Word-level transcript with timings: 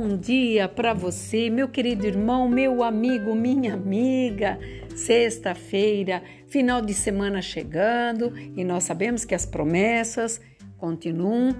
bom 0.00 0.16
dia 0.16 0.66
para 0.66 0.94
você, 0.94 1.50
meu 1.50 1.68
querido 1.68 2.06
irmão, 2.06 2.48
meu 2.48 2.82
amigo, 2.82 3.34
minha 3.34 3.74
amiga. 3.74 4.58
Sexta-feira, 4.96 6.22
final 6.46 6.80
de 6.80 6.94
semana 6.94 7.42
chegando 7.42 8.32
e 8.56 8.64
nós 8.64 8.84
sabemos 8.84 9.26
que 9.26 9.34
as 9.34 9.44
promessas 9.44 10.40
continuam 10.78 11.54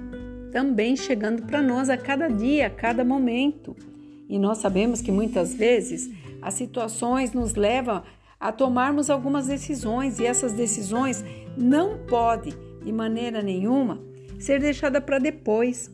também 0.50 0.96
chegando 0.96 1.42
para 1.42 1.60
nós 1.60 1.90
a 1.90 1.98
cada 1.98 2.28
dia, 2.28 2.68
a 2.68 2.70
cada 2.70 3.04
momento. 3.04 3.76
E 4.26 4.38
nós 4.38 4.56
sabemos 4.56 5.02
que 5.02 5.12
muitas 5.12 5.52
vezes 5.52 6.10
as 6.40 6.54
situações 6.54 7.34
nos 7.34 7.54
levam 7.54 8.02
a 8.40 8.50
tomarmos 8.50 9.10
algumas 9.10 9.48
decisões 9.48 10.18
e 10.18 10.24
essas 10.24 10.54
decisões 10.54 11.22
não 11.58 12.06
podem, 12.06 12.54
de 12.82 12.90
maneira 12.90 13.42
nenhuma, 13.42 14.00
ser 14.38 14.60
deixadas 14.60 15.04
para 15.04 15.18
depois 15.18 15.90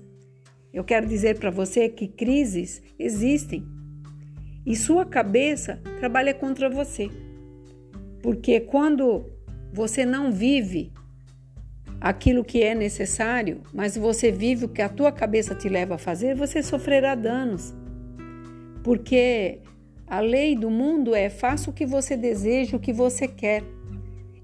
eu 0.77 0.85
quero 0.85 1.07
dizer 1.07 1.39
para 1.39 1.49
você 1.49 1.89
que 1.89 2.07
crises 2.07 2.83
existem 2.99 3.67
e 4.67 4.77
sua 4.77 5.07
cabeça 5.07 5.81
trabalha 5.99 6.35
contra 6.35 6.69
você. 6.69 7.09
Porque 8.23 8.61
quando 8.61 9.25
você 9.73 10.05
não 10.05 10.31
vive 10.31 10.93
aquilo 11.99 12.45
que 12.45 12.63
é 12.63 12.75
necessário, 12.75 13.63
mas 13.73 13.97
você 13.97 14.31
vive 14.31 14.67
o 14.67 14.69
que 14.69 14.83
a 14.83 14.89
tua 14.91 15.11
cabeça 15.11 15.55
te 15.55 15.67
leva 15.67 15.95
a 15.95 15.99
fazer, 15.99 16.37
você 16.37 16.63
sofrerá 16.63 17.15
danos. 17.15 17.75
Porque 18.85 19.61
a 20.07 20.21
lei 20.21 20.55
do 20.55 20.69
mundo 20.69 21.15
é 21.15 21.31
faça 21.31 21.71
o 21.71 21.73
que 21.73 21.87
você 21.87 22.19
deseja, 22.19 22.77
o 22.77 22.81
que 22.81 22.93
você 22.93 23.27
quer. 23.27 23.63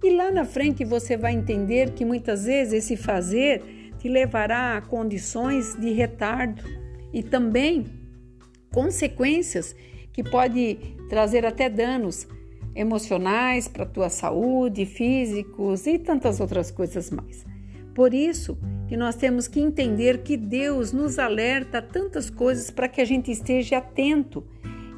E 0.02 0.08
lá 0.16 0.30
na 0.30 0.46
frente 0.46 0.82
você 0.82 1.14
vai 1.14 1.34
entender 1.34 1.90
que 1.90 2.06
muitas 2.06 2.46
vezes 2.46 2.72
esse 2.72 2.96
fazer 2.96 3.81
que 4.02 4.08
levará 4.08 4.76
a 4.76 4.80
condições 4.80 5.76
de 5.76 5.92
retardo 5.92 6.60
e 7.12 7.22
também 7.22 7.86
consequências 8.72 9.76
que 10.12 10.24
pode 10.24 10.76
trazer 11.08 11.46
até 11.46 11.70
danos 11.70 12.26
emocionais 12.74 13.68
para 13.68 13.84
a 13.84 13.86
tua 13.86 14.10
saúde, 14.10 14.84
físicos 14.86 15.86
e 15.86 16.00
tantas 16.00 16.40
outras 16.40 16.68
coisas 16.68 17.12
mais. 17.12 17.46
Por 17.94 18.12
isso 18.12 18.58
que 18.88 18.96
nós 18.96 19.14
temos 19.14 19.46
que 19.46 19.60
entender 19.60 20.24
que 20.24 20.36
Deus 20.36 20.90
nos 20.90 21.16
alerta 21.16 21.78
a 21.78 21.82
tantas 21.82 22.28
coisas 22.28 22.72
para 22.72 22.88
que 22.88 23.00
a 23.00 23.04
gente 23.04 23.30
esteja 23.30 23.78
atento. 23.78 24.44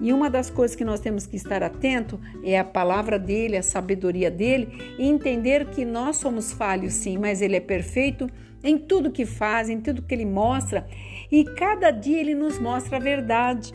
E 0.01 0.15
uma 0.15 0.31
das 0.31 0.49
coisas 0.49 0.75
que 0.75 0.85
nós 0.85 0.99
temos 0.99 1.27
que 1.27 1.37
estar 1.37 1.63
atento 1.63 2.19
é 2.43 2.59
a 2.59 2.65
palavra 2.65 3.19
dele, 3.19 3.59
a 3.59 3.63
sabedoria 3.63 4.31
dele 4.31 4.97
e 4.99 5.07
entender 5.07 5.67
que 5.67 5.85
nós 5.85 6.17
somos 6.17 6.53
falhos 6.53 6.95
sim, 6.95 7.19
mas 7.19 7.43
ele 7.43 7.57
é 7.57 7.61
perfeito 7.61 8.31
em 8.65 8.79
tudo 8.79 9.13
que 9.13 9.27
faz, 9.27 9.69
em 9.69 9.79
tudo 9.79 10.03
que 10.03 10.15
ele 10.15 10.25
mostra, 10.25 10.87
e 11.31 11.45
cada 11.45 11.91
dia 11.91 12.19
ele 12.19 12.35
nos 12.35 12.59
mostra 12.59 12.97
a 12.97 13.01
verdade. 13.01 13.75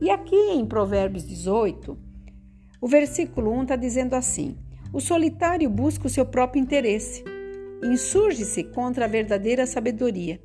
E 0.00 0.10
aqui 0.10 0.34
em 0.34 0.66
Provérbios 0.66 1.26
18, 1.26 1.96
o 2.80 2.88
versículo 2.88 3.52
1 3.52 3.62
está 3.62 3.76
dizendo 3.76 4.14
assim: 4.14 4.58
O 4.92 5.00
solitário 5.00 5.70
busca 5.70 6.08
o 6.08 6.10
seu 6.10 6.26
próprio 6.26 6.60
interesse, 6.60 7.22
insurge-se 7.82 8.64
contra 8.64 9.04
a 9.04 9.08
verdadeira 9.08 9.64
sabedoria, 9.66 10.40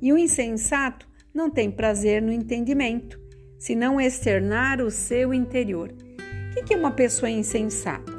e 0.00 0.12
o 0.12 0.18
insensato 0.18 1.06
não 1.32 1.50
tem 1.50 1.70
prazer 1.70 2.22
no 2.22 2.32
entendimento, 2.32 3.20
senão 3.58 4.00
externar 4.00 4.80
o 4.80 4.90
seu 4.90 5.34
interior. 5.34 5.94
O 6.50 6.64
que 6.64 6.74
é 6.74 6.76
uma 6.76 6.90
pessoa 6.90 7.30
insensata? 7.30 8.09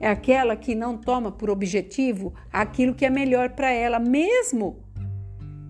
É 0.00 0.08
aquela 0.08 0.56
que 0.56 0.74
não 0.74 0.96
toma 0.96 1.30
por 1.30 1.50
objetivo 1.50 2.34
aquilo 2.52 2.94
que 2.94 3.04
é 3.04 3.10
melhor 3.10 3.50
para 3.50 3.70
ela, 3.70 3.98
mesmo 3.98 4.82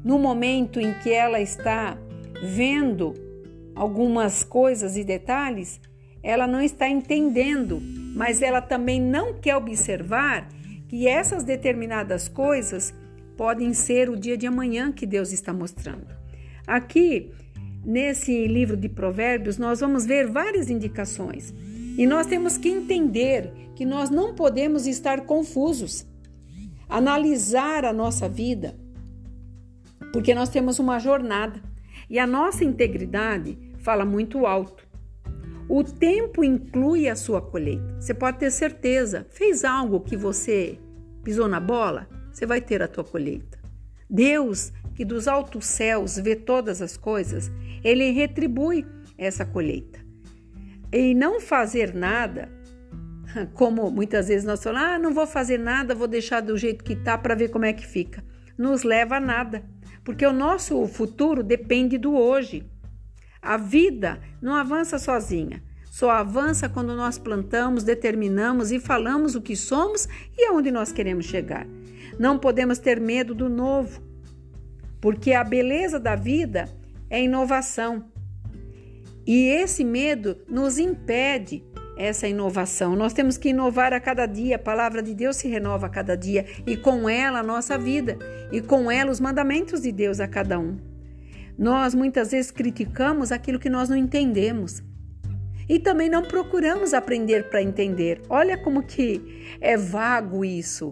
no 0.04 0.18
momento 0.18 0.80
em 0.80 0.92
que 1.00 1.10
ela 1.10 1.40
está 1.40 1.96
vendo 2.42 3.14
algumas 3.74 4.44
coisas 4.44 4.96
e 4.96 5.04
detalhes, 5.04 5.80
ela 6.22 6.46
não 6.46 6.60
está 6.60 6.88
entendendo, 6.88 7.80
mas 8.14 8.42
ela 8.42 8.60
também 8.60 9.00
não 9.00 9.34
quer 9.34 9.56
observar 9.56 10.48
que 10.88 11.08
essas 11.08 11.42
determinadas 11.42 12.28
coisas 12.28 12.94
podem 13.36 13.74
ser 13.74 14.08
o 14.08 14.16
dia 14.16 14.36
de 14.36 14.46
amanhã 14.46 14.92
que 14.92 15.06
Deus 15.06 15.32
está 15.32 15.52
mostrando. 15.52 16.06
Aqui, 16.66 17.30
nesse 17.84 18.46
livro 18.46 18.76
de 18.76 18.88
Provérbios, 18.88 19.58
nós 19.58 19.80
vamos 19.80 20.06
ver 20.06 20.26
várias 20.26 20.70
indicações 20.70 21.52
e 21.96 22.06
nós 22.06 22.26
temos 22.26 22.56
que 22.56 22.68
entender 22.68 23.52
que 23.74 23.84
nós 23.84 24.10
não 24.10 24.34
podemos 24.34 24.86
estar 24.86 25.22
confusos, 25.22 26.06
analisar 26.88 27.84
a 27.84 27.92
nossa 27.92 28.28
vida, 28.28 28.76
porque 30.12 30.34
nós 30.34 30.48
temos 30.48 30.78
uma 30.78 30.98
jornada 30.98 31.60
e 32.08 32.18
a 32.18 32.26
nossa 32.26 32.64
integridade 32.64 33.58
fala 33.78 34.04
muito 34.04 34.46
alto. 34.46 34.84
O 35.68 35.82
tempo 35.82 36.44
inclui 36.44 37.08
a 37.08 37.16
sua 37.16 37.40
colheita. 37.40 37.96
Você 37.98 38.12
pode 38.12 38.38
ter 38.38 38.50
certeza, 38.50 39.26
fez 39.30 39.64
algo 39.64 40.00
que 40.00 40.16
você 40.16 40.78
pisou 41.22 41.48
na 41.48 41.58
bola, 41.58 42.06
você 42.30 42.44
vai 42.44 42.60
ter 42.60 42.82
a 42.82 42.88
tua 42.88 43.02
colheita. 43.02 43.58
Deus, 44.08 44.72
que 44.94 45.04
dos 45.04 45.26
altos 45.26 45.64
céus 45.64 46.16
vê 46.16 46.36
todas 46.36 46.82
as 46.82 46.96
coisas, 46.96 47.50
ele 47.82 48.10
retribui 48.10 48.86
essa 49.16 49.44
colheita. 49.44 50.03
E 50.92 51.14
não 51.14 51.40
fazer 51.40 51.94
nada 51.94 52.48
como 53.54 53.90
muitas 53.90 54.28
vezes 54.28 54.44
nós 54.44 54.62
falamos, 54.62 54.88
ah, 54.88 54.98
não 54.98 55.12
vou 55.12 55.26
fazer 55.26 55.58
nada, 55.58 55.94
vou 55.94 56.06
deixar 56.06 56.40
do 56.40 56.56
jeito 56.56 56.84
que 56.84 56.92
está 56.92 57.18
para 57.18 57.34
ver 57.34 57.48
como 57.48 57.64
é 57.64 57.72
que 57.72 57.86
fica. 57.86 58.24
Nos 58.56 58.82
leva 58.82 59.16
a 59.16 59.20
nada, 59.20 59.64
porque 60.04 60.24
o 60.24 60.32
nosso 60.32 60.86
futuro 60.86 61.42
depende 61.42 61.98
do 61.98 62.14
hoje. 62.14 62.64
A 63.42 63.56
vida 63.56 64.20
não 64.40 64.54
avança 64.54 64.98
sozinha, 64.98 65.62
só 65.84 66.10
avança 66.10 66.68
quando 66.68 66.94
nós 66.96 67.18
plantamos, 67.18 67.84
determinamos 67.84 68.70
e 68.72 68.78
falamos 68.78 69.34
o 69.34 69.42
que 69.42 69.56
somos 69.56 70.08
e 70.36 70.46
aonde 70.46 70.70
nós 70.70 70.92
queremos 70.92 71.26
chegar. 71.26 71.66
Não 72.18 72.38
podemos 72.38 72.78
ter 72.78 73.00
medo 73.00 73.34
do 73.34 73.48
novo, 73.48 74.00
porque 75.00 75.32
a 75.32 75.44
beleza 75.44 75.98
da 75.98 76.14
vida 76.14 76.66
é 77.10 77.22
inovação. 77.22 78.13
E 79.26 79.46
esse 79.46 79.84
medo 79.84 80.36
nos 80.48 80.78
impede 80.78 81.64
essa 81.96 82.26
inovação. 82.26 82.96
Nós 82.96 83.12
temos 83.12 83.36
que 83.36 83.50
inovar 83.50 83.92
a 83.92 84.00
cada 84.00 84.26
dia, 84.26 84.56
a 84.56 84.58
palavra 84.58 85.02
de 85.02 85.14
Deus 85.14 85.36
se 85.36 85.48
renova 85.48 85.86
a 85.86 85.90
cada 85.90 86.16
dia 86.16 86.44
e 86.66 86.76
com 86.76 87.08
ela 87.08 87.40
a 87.40 87.42
nossa 87.42 87.78
vida 87.78 88.18
e 88.50 88.60
com 88.60 88.90
ela 88.90 89.10
os 89.10 89.20
mandamentos 89.20 89.82
de 89.82 89.92
Deus 89.92 90.20
a 90.20 90.28
cada 90.28 90.58
um. 90.58 90.76
Nós 91.56 91.94
muitas 91.94 92.32
vezes 92.32 92.50
criticamos 92.50 93.30
aquilo 93.30 93.58
que 93.58 93.70
nós 93.70 93.88
não 93.88 93.96
entendemos. 93.96 94.82
E 95.68 95.78
também 95.78 96.10
não 96.10 96.22
procuramos 96.22 96.92
aprender 96.92 97.48
para 97.48 97.62
entender. 97.62 98.20
Olha 98.28 98.58
como 98.58 98.82
que 98.82 99.56
é 99.60 99.76
vago 99.76 100.44
isso. 100.44 100.90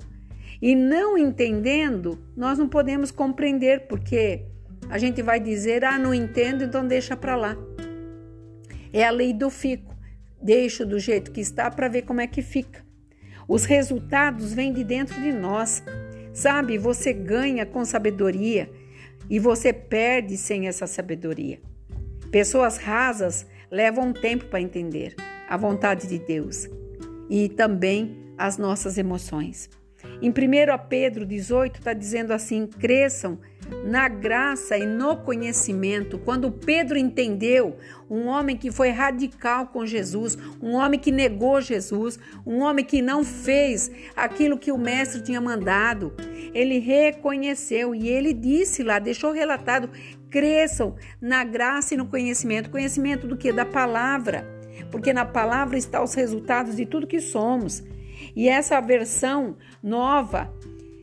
E 0.63 0.75
não 0.75 1.19
entendendo, 1.19 2.19
nós 2.35 2.59
não 2.59 2.69
podemos 2.69 3.11
compreender, 3.11 3.87
porque 3.87 4.47
a 4.89 4.97
gente 4.97 5.21
vai 5.21 5.39
dizer: 5.41 5.85
"Ah, 5.85 5.99
não 5.99 6.15
entendo, 6.15 6.65
então 6.65 6.87
deixa 6.87 7.15
para 7.17 7.37
lá". 7.37 7.57
É 8.93 9.05
a 9.05 9.11
lei 9.11 9.33
do 9.33 9.49
fico. 9.49 9.97
Deixo 10.41 10.85
do 10.85 10.99
jeito 10.99 11.31
que 11.31 11.41
está 11.41 11.71
para 11.71 11.89
ver 11.89 12.03
como 12.03 12.21
é 12.21 12.27
que 12.27 12.43
fica. 12.43 12.85
Os 13.49 13.65
resultados 13.65 14.53
vêm 14.53 14.73
de 14.73 14.85
dentro 14.85 15.21
de 15.21 15.33
nós. 15.33 15.83
Sabe, 16.33 16.79
você 16.79 17.13
ganha 17.13 17.65
com 17.67 17.85
sabedoria 17.85 18.71
e 19.29 19.39
você 19.39 19.73
perde 19.73 20.37
sem 20.37 20.67
essa 20.67 20.87
sabedoria. 20.87 21.61
Pessoas 22.31 22.79
rasas 22.79 23.47
levam 23.71 24.13
tempo 24.13 24.47
para 24.47 24.61
entender 24.61 25.15
a 25.49 25.57
vontade 25.57 26.07
de 26.07 26.19
Deus 26.19 26.69
e 27.29 27.49
também 27.49 28.35
as 28.37 28.57
nossas 28.59 28.99
emoções. 28.99 29.71
Em 30.21 30.31
1 30.31 30.33
Pedro 30.89 31.25
18 31.25 31.79
está 31.79 31.93
dizendo 31.93 32.33
assim: 32.33 32.67
cresçam 32.67 33.39
na 33.85 34.09
graça 34.09 34.77
e 34.77 34.87
no 34.87 35.17
conhecimento. 35.17 36.19
Quando 36.19 36.51
Pedro 36.51 36.99
entendeu, 36.99 37.77
um 38.11 38.27
homem 38.27 38.57
que 38.57 38.71
foi 38.71 38.91
radical 38.91 39.69
com 39.69 39.87
Jesus, 39.87 40.37
um 40.61 40.73
homem 40.73 41.01
que 41.01 41.11
negou 41.11 41.61
Jesus, 41.61 42.19
um 42.47 42.61
homem 42.61 42.85
que 42.85 43.01
não 43.01 43.25
fez 43.25 43.91
aquilo 44.15 44.59
que 44.59 44.71
o 44.71 44.79
mestre 44.79 45.23
tinha 45.23 45.41
mandado, 45.41 46.13
ele 46.55 46.79
reconheceu 46.79 47.95
e 47.95 48.09
ele 48.09 48.33
disse 48.33 48.83
lá, 48.83 48.99
deixou 48.99 49.33
relatado: 49.33 49.89
cresçam 50.31 50.97
na 51.21 51.45
graça 51.45 51.95
e 51.95 51.97
no 51.97 52.07
conhecimento. 52.07 52.71
Conhecimento 52.71 53.27
do 53.27 53.37
que? 53.37 53.53
Da 53.53 53.65
palavra. 53.65 54.47
Porque 54.91 55.13
na 55.13 55.25
palavra 55.25 55.79
estão 55.79 56.05
os 56.05 56.15
resultados 56.15 56.77
de 56.77 56.87
tudo 56.87 57.07
que 57.07 57.21
somos. 57.21 57.83
E 58.35 58.49
essa 58.49 58.81
versão 58.81 59.57
nova 59.83 60.53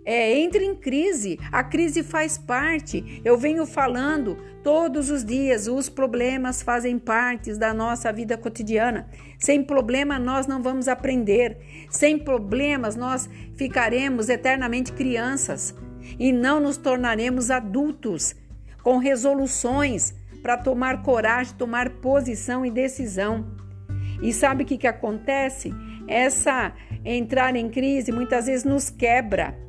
é, 0.10 0.40
entra 0.40 0.64
em 0.64 0.74
crise. 0.74 1.40
A 1.52 1.64
crise 1.64 2.02
faz 2.02 2.36
parte. 2.36 3.22
Eu 3.24 3.38
venho 3.38 3.64
falando 3.68 4.40
todos 4.64 5.12
os 5.12 5.24
dias, 5.24 5.68
os 5.68 5.88
problemas 5.88 6.64
fazem 6.64 6.98
parte 6.98 7.54
da 7.54 7.76
nossa 7.76 8.12
vida 8.12 8.36
cotidiana. 8.36 9.08
Sem 9.38 9.62
problema, 9.64 10.18
nós 10.18 10.48
não 10.48 10.64
vamos 10.64 10.88
aprender. 10.88 11.60
Sem 11.92 12.18
problemas, 12.18 12.96
nós 12.96 13.30
ficaremos 13.56 14.30
eternamente 14.30 14.92
crianças 14.94 15.76
e 16.18 16.32
não 16.32 16.60
nos 16.60 16.76
tornaremos 16.76 17.52
adultos 17.52 18.36
com 18.82 18.98
resoluções 18.98 20.16
para 20.42 20.58
tomar 20.58 21.04
coragem, 21.04 21.54
tomar 21.54 21.88
posição 21.88 22.66
e 22.66 22.72
decisão. 22.72 23.46
E 24.24 24.34
sabe 24.34 24.64
o 24.64 24.66
que, 24.66 24.80
que 24.80 24.88
acontece? 24.88 25.72
Essa 26.08 26.74
entrar 27.06 27.56
em 27.56 27.70
crise 27.70 28.12
muitas 28.12 28.48
vezes 28.48 28.64
nos 28.64 28.90
quebra. 28.90 29.69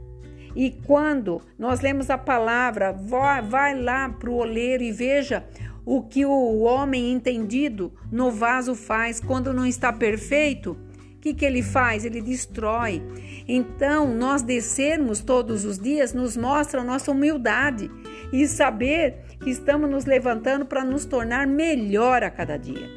E 0.54 0.70
quando 0.70 1.40
nós 1.58 1.80
lemos 1.80 2.10
a 2.10 2.18
palavra, 2.18 2.92
vai, 2.92 3.80
lá 3.80 4.08
para 4.08 4.30
o 4.30 4.36
oleiro 4.36 4.82
e 4.82 4.92
veja 4.92 5.44
o 5.84 6.02
que 6.02 6.24
o 6.24 6.60
homem 6.60 7.12
entendido 7.12 7.92
no 8.10 8.30
vaso 8.30 8.74
faz 8.74 9.20
quando 9.20 9.52
não 9.52 9.66
está 9.66 9.92
perfeito. 9.92 10.76
O 11.16 11.20
que, 11.20 11.34
que 11.34 11.44
ele 11.44 11.62
faz? 11.62 12.04
Ele 12.04 12.20
destrói. 12.20 13.02
Então, 13.46 14.14
nós 14.14 14.42
descermos 14.42 15.20
todos 15.20 15.64
os 15.64 15.78
dias 15.78 16.14
nos 16.14 16.36
mostra 16.36 16.80
a 16.80 16.84
nossa 16.84 17.10
humildade 17.10 17.90
e 18.32 18.46
saber 18.46 19.24
que 19.40 19.50
estamos 19.50 19.90
nos 19.90 20.04
levantando 20.04 20.64
para 20.64 20.84
nos 20.84 21.04
tornar 21.04 21.46
melhor 21.46 22.22
a 22.22 22.30
cada 22.30 22.56
dia. 22.56 22.88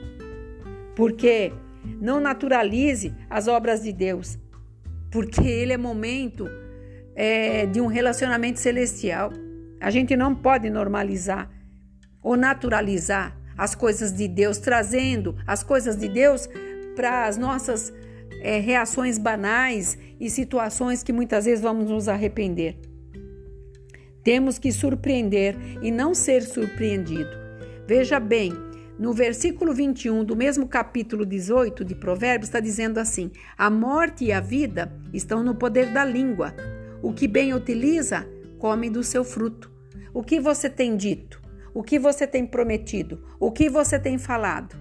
Porque 0.95 1.51
não 1.99 2.19
naturalize 2.19 3.13
as 3.29 3.47
obras 3.47 3.83
de 3.83 3.91
Deus, 3.91 4.37
porque 5.11 5.45
ele 5.45 5.73
é 5.73 5.77
momento 5.77 6.47
é, 7.15 7.65
de 7.65 7.79
um 7.81 7.87
relacionamento 7.87 8.59
celestial. 8.59 9.31
A 9.79 9.89
gente 9.89 10.15
não 10.15 10.33
pode 10.33 10.69
normalizar 10.69 11.49
ou 12.21 12.37
naturalizar 12.37 13.37
as 13.57 13.75
coisas 13.75 14.11
de 14.11 14.27
Deus, 14.27 14.57
trazendo 14.57 15.35
as 15.45 15.63
coisas 15.63 15.95
de 15.95 16.07
Deus 16.07 16.49
para 16.95 17.25
as 17.25 17.37
nossas 17.37 17.93
é, 18.41 18.59
reações 18.59 19.17
banais 19.17 19.97
e 20.19 20.29
situações 20.29 21.03
que 21.03 21.13
muitas 21.13 21.45
vezes 21.45 21.61
vamos 21.61 21.89
nos 21.89 22.07
arrepender. 22.07 22.77
Temos 24.23 24.57
que 24.57 24.71
surpreender 24.71 25.55
e 25.81 25.91
não 25.91 26.13
ser 26.13 26.43
surpreendido. 26.43 27.29
Veja 27.85 28.19
bem, 28.19 28.53
no 28.97 29.11
versículo 29.11 29.73
21 29.73 30.23
do 30.23 30.35
mesmo 30.35 30.67
capítulo 30.67 31.25
18 31.25 31.83
de 31.83 31.95
Provérbios, 31.95 32.47
está 32.47 32.59
dizendo 32.59 32.99
assim: 32.99 33.31
A 33.57 33.69
morte 33.69 34.25
e 34.25 34.31
a 34.31 34.39
vida 34.39 34.93
estão 35.13 35.43
no 35.43 35.55
poder 35.55 35.91
da 35.91 36.05
língua. 36.05 36.53
O 37.03 37.11
que 37.11 37.27
bem 37.27 37.53
utiliza, 37.53 38.25
come 38.57 38.89
do 38.89 39.03
seu 39.03 39.25
fruto. 39.25 39.69
O 40.13 40.23
que 40.23 40.39
você 40.39 40.69
tem 40.69 40.95
dito? 40.95 41.41
O 41.73 41.83
que 41.83 41.99
você 41.99 42.25
tem 42.25 42.45
prometido? 42.45 43.21
O 43.37 43.51
que 43.51 43.69
você 43.69 43.99
tem 43.99 44.17
falado? 44.17 44.73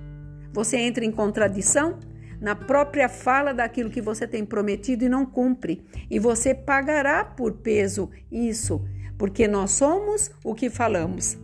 Você 0.53 0.77
entra 0.77 1.05
em 1.05 1.11
contradição 1.11 1.99
na 2.41 2.55
própria 2.55 3.09
fala 3.09 3.53
daquilo 3.53 3.91
que 3.91 4.01
você 4.01 4.25
tem 4.25 4.45
prometido 4.45 5.05
e 5.05 5.09
não 5.09 5.27
cumpre. 5.27 5.85
E 6.09 6.21
você 6.21 6.55
pagará 6.55 7.25
por 7.25 7.55
peso 7.55 8.09
isso, 8.31 8.85
porque 9.19 9.49
nós 9.49 9.73
somos 9.73 10.31
o 10.45 10.55
que 10.55 10.71
falamos. 10.71 11.37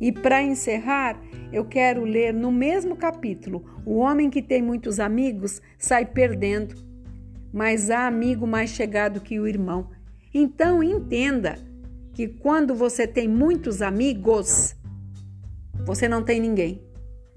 E 0.00 0.12
para 0.12 0.40
encerrar, 0.40 1.20
eu 1.52 1.64
quero 1.64 2.04
ler 2.04 2.32
no 2.32 2.52
mesmo 2.52 2.94
capítulo: 2.94 3.64
O 3.84 3.96
homem 3.96 4.30
que 4.30 4.42
tem 4.42 4.62
muitos 4.62 5.00
amigos 5.00 5.60
sai 5.76 6.06
perdendo, 6.06 6.76
mas 7.52 7.90
há 7.90 8.06
amigo 8.06 8.46
mais 8.46 8.70
chegado 8.70 9.20
que 9.20 9.40
o 9.40 9.46
irmão. 9.48 9.93
Então 10.34 10.82
entenda 10.82 11.56
que 12.12 12.26
quando 12.26 12.74
você 12.74 13.06
tem 13.06 13.28
muitos 13.28 13.80
amigos, 13.80 14.74
você 15.86 16.08
não 16.08 16.24
tem 16.24 16.40
ninguém. 16.40 16.82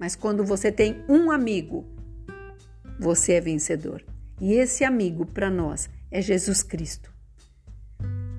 Mas 0.00 0.16
quando 0.16 0.44
você 0.44 0.72
tem 0.72 1.04
um 1.08 1.30
amigo, 1.30 1.86
você 2.98 3.34
é 3.34 3.40
vencedor. 3.40 4.04
E 4.40 4.54
esse 4.54 4.84
amigo 4.84 5.24
para 5.24 5.48
nós 5.48 5.88
é 6.10 6.20
Jesus 6.20 6.62
Cristo, 6.62 7.12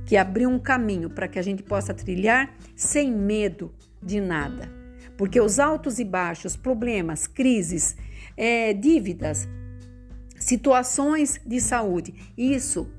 que 0.06 0.18
abriu 0.18 0.50
um 0.50 0.60
caminho 0.60 1.10
para 1.10 1.28
que 1.28 1.40
a 1.40 1.42
gente 1.42 1.64
possa 1.64 1.94
trilhar 1.94 2.54
sem 2.76 3.12
medo 3.12 3.74
de 4.04 4.20
nada. 4.20 4.70
Porque 5.18 5.40
os 5.40 5.60
altos 5.60 6.00
e 6.00 6.06
baixos, 6.06 6.56
problemas, 6.56 7.28
crises, 7.28 7.96
é, 8.36 8.74
dívidas, 8.74 9.48
situações 10.38 11.40
de 11.46 11.60
saúde, 11.60 12.14
isso 12.38 12.90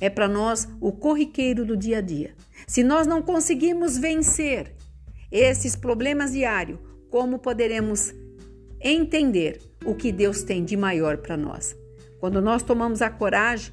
é 0.00 0.08
para 0.08 0.28
nós 0.28 0.68
o 0.80 0.92
corriqueiro 0.92 1.64
do 1.64 1.76
dia 1.76 1.98
a 1.98 2.00
dia. 2.00 2.34
Se 2.66 2.82
nós 2.82 3.06
não 3.06 3.22
conseguirmos 3.22 3.98
vencer 3.98 4.74
esses 5.30 5.76
problemas 5.76 6.32
diários, 6.32 6.78
como 7.10 7.38
poderemos 7.38 8.14
entender 8.80 9.60
o 9.84 9.94
que 9.94 10.12
Deus 10.12 10.42
tem 10.42 10.64
de 10.64 10.76
maior 10.76 11.18
para 11.18 11.36
nós? 11.36 11.76
Quando 12.20 12.40
nós 12.40 12.62
tomamos 12.62 13.00
a 13.00 13.10
coragem 13.10 13.72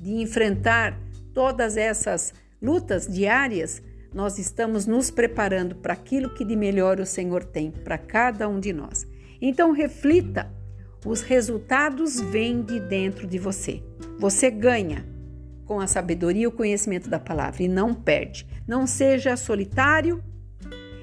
de 0.00 0.14
enfrentar 0.14 0.98
todas 1.32 1.76
essas 1.76 2.34
lutas 2.60 3.06
diárias, 3.06 3.82
nós 4.14 4.38
estamos 4.38 4.86
nos 4.86 5.10
preparando 5.10 5.76
para 5.76 5.94
aquilo 5.94 6.30
que 6.30 6.44
de 6.44 6.54
melhor 6.54 7.00
o 7.00 7.06
Senhor 7.06 7.44
tem 7.44 7.70
para 7.70 7.96
cada 7.96 8.48
um 8.48 8.60
de 8.60 8.72
nós. 8.72 9.06
Então 9.40 9.72
reflita, 9.72 10.52
os 11.04 11.22
resultados 11.22 12.20
vêm 12.20 12.62
de 12.62 12.78
dentro 12.78 13.26
de 13.26 13.38
você. 13.38 13.82
Você 14.18 14.50
ganha 14.50 15.11
com 15.66 15.80
a 15.80 15.86
sabedoria 15.86 16.42
e 16.42 16.46
o 16.46 16.52
conhecimento 16.52 17.08
da 17.08 17.18
palavra 17.18 17.62
e 17.62 17.68
não 17.68 17.94
perde. 17.94 18.46
Não 18.66 18.86
seja 18.86 19.36
solitário 19.36 20.22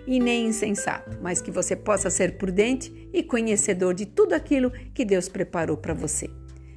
e 0.05 0.19
nem 0.19 0.47
insensato, 0.47 1.17
mas 1.21 1.41
que 1.41 1.51
você 1.51 1.75
possa 1.75 2.09
ser 2.09 2.37
prudente 2.37 3.09
e 3.13 3.21
conhecedor 3.21 3.93
de 3.93 4.05
tudo 4.05 4.33
aquilo 4.33 4.71
que 4.93 5.05
Deus 5.05 5.29
preparou 5.29 5.77
para 5.77 5.93
você. 5.93 6.29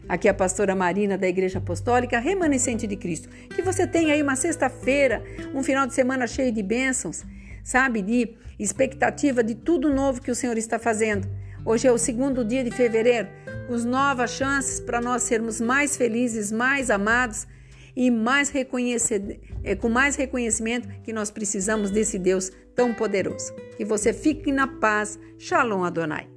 Aqui 0.08 0.29
é 0.29 0.31
a 0.31 0.34
pastora 0.34 0.75
Marina 0.75 1.17
da 1.17 1.29
Igreja 1.29 1.58
Apostólica 1.58 2.19
Remanescente 2.19 2.87
de 2.87 2.96
Cristo. 2.96 3.29
Que 3.55 3.62
você 3.62 3.87
tenha 3.87 4.12
aí 4.12 4.23
uma 4.23 4.37
sexta-feira, 4.37 5.23
um 5.55 5.62
final 5.62 5.87
de 5.87 5.94
semana 5.94 6.26
cheio 6.26 6.52
de 6.52 6.62
bênçãos, 6.62 7.25
sabe? 7.64 8.02
De 8.02 8.35
expectativa 8.58 9.43
de 9.43 9.55
tudo 9.55 9.93
novo 9.94 10.20
que 10.20 10.31
o 10.31 10.35
Senhor 10.35 10.58
está 10.58 10.78
fazendo. 10.78 11.28
Hoje 11.64 11.87
é 11.87 11.93
o 11.93 11.99
segundo 11.99 12.44
dia 12.44 12.64
de 12.64 12.70
fevereiro, 12.70 13.28
com 13.69 13.76
novas 13.78 14.32
chances 14.32 14.81
para 14.81 15.00
nós 15.00 15.23
sermos 15.23 15.61
mais 15.61 15.96
felizes, 15.96 16.50
mais 16.50 16.90
amados 16.90 17.46
e 17.94 18.10
mais 18.10 18.52
é, 19.64 19.74
com 19.74 19.88
mais 19.88 20.16
reconhecimento 20.16 20.88
que 21.02 21.12
nós 21.12 21.30
precisamos 21.30 21.90
desse 21.90 22.18
Deus 22.18 22.50
tão 22.74 22.94
poderoso. 22.94 23.54
Que 23.76 23.84
você 23.84 24.12
fique 24.12 24.50
na 24.50 24.66
paz. 24.66 25.18
Shalom 25.38 25.84
Adonai. 25.84 26.31